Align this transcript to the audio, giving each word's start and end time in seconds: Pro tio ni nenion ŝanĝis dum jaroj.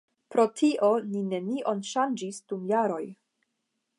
Pro 0.35 0.45
tio 0.59 0.89
ni 1.09 1.21
nenion 1.33 1.85
ŝanĝis 1.91 2.41
dum 2.53 2.67
jaroj. 2.75 3.01